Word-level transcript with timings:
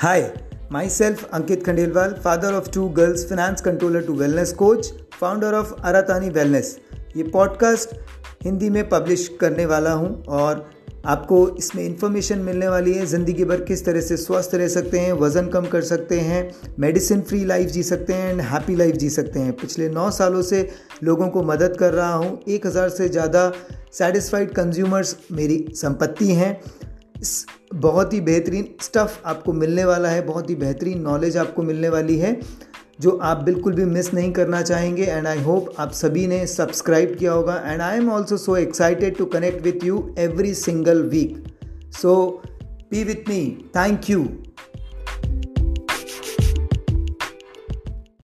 Hi, 0.00 0.32
myself 0.70 1.22
Ankit 1.32 1.64
Khandelwal, 1.64 2.22
father 2.22 2.52
of 2.54 2.70
two 2.70 2.90
girls, 2.90 3.24
finance 3.28 3.60
controller 3.60 4.00
to 4.00 4.12
wellness 4.12 4.56
coach, 4.56 4.86
founder 5.10 5.48
of 5.60 5.72
Aratani 5.78 6.30
Wellness. 6.36 6.68
ये 7.16 7.22
podcast 7.30 7.94
Hindi 8.44 8.68
में 8.70 8.88
publish 8.88 9.26
करने 9.40 9.66
वाला 9.66 9.92
हूँ 9.92 10.22
और 10.38 10.64
आपको 11.06 11.38
इसमें 11.58 11.82
इन्फॉर्मेशन 11.84 12.38
मिलने 12.48 12.68
वाली 12.68 12.92
है 12.94 13.06
ज़िंदगी 13.06 13.44
भर 13.44 13.64
किस 13.64 13.84
तरह 13.84 14.00
से 14.00 14.16
स्वस्थ 14.16 14.54
रह 14.54 14.68
सकते 14.68 14.98
हैं 15.00 15.12
वज़न 15.24 15.48
कम 15.56 15.66
कर 15.72 15.82
सकते 15.90 16.20
हैं 16.20 16.40
मेडिसिन 16.80 17.22
फ्री 17.30 17.44
लाइफ 17.44 17.70
जी 17.70 17.82
सकते 17.92 18.12
हैं 18.12 18.30
एंड 18.30 18.40
हैप्पी 18.52 18.76
लाइफ 18.76 18.96
जी 18.96 19.10
सकते 19.10 19.40
हैं। 19.40 19.52
पिछले 19.56 19.88
नौ 19.88 20.10
सालों 20.20 20.42
से 20.50 20.68
लोगों 21.04 21.28
को 21.28 21.42
मदद 21.52 21.76
कर 21.80 21.92
रहा 21.92 22.14
हूँ। 22.14 22.38
एक 22.48 22.66
हज़ार 22.66 22.88
से 22.88 23.08
ज़्यादा 23.08 23.52
सेटिस्फाइड 23.98 24.54
कंज्यूमर्स 24.54 25.16
मेरी 25.32 25.64
संपत्ति 25.76 26.32
हैं। 26.34 26.60
बहुत 27.74 28.12
ही 28.12 28.20
बेहतरीन 28.20 28.68
स्टफ़ 28.80 29.18
आपको 29.26 29.52
मिलने 29.52 29.84
वाला 29.84 30.08
है, 30.08 30.22
बहुत 30.22 30.50
ही 30.50 30.54
बेहतरीन 30.54 31.00
नॉलेज 31.00 31.36
आपको 31.36 31.62
मिलने 31.62 31.88
वाली 31.88 32.18
है, 32.18 32.40
जो 33.00 33.10
आप 33.10 33.42
बिल्कुल 33.42 33.72
भी 33.72 33.84
मिस 33.84 34.14
नहीं 34.14 34.32
करना 34.32 34.62
चाहेंगे 34.62 35.04
एंड 35.04 35.26
आई 35.26 35.38
होप 35.38 35.74
आप 35.78 35.92
सभी 35.92 36.26
ने 36.26 36.46
सब्सक्राइब 36.46 37.16
किया 37.18 37.32
होगा 37.32 37.62
and 37.66 37.80
I 37.80 37.96
am 37.96 38.10
also 38.10 38.36
so 38.36 38.56
excited 38.56 39.16
to 39.16 39.24
connect 39.24 39.62
with 39.62 39.84
you 39.84 40.14
every 40.18 40.54
single 40.54 41.02
week 41.02 41.44
so 42.02 42.42
be 42.90 43.04
with 43.04 43.28
me 43.28 43.70
thank 43.76 44.10
you 44.10 44.28